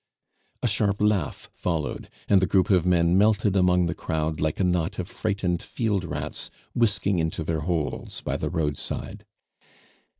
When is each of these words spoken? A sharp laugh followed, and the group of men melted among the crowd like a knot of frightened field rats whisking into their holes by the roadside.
A 0.63 0.67
sharp 0.67 0.99
laugh 0.99 1.51
followed, 1.53 2.09
and 2.27 2.41
the 2.41 2.47
group 2.47 2.71
of 2.71 2.87
men 2.87 3.19
melted 3.19 3.55
among 3.55 3.85
the 3.85 3.93
crowd 3.93 4.41
like 4.41 4.59
a 4.59 4.63
knot 4.63 4.97
of 4.97 5.07
frightened 5.07 5.61
field 5.61 6.05
rats 6.05 6.49
whisking 6.73 7.19
into 7.19 7.43
their 7.43 7.59
holes 7.59 8.21
by 8.21 8.35
the 8.37 8.49
roadside. 8.49 9.25